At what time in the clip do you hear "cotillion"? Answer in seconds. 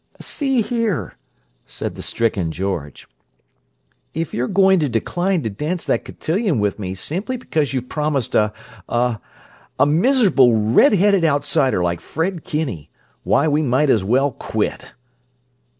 6.05-6.57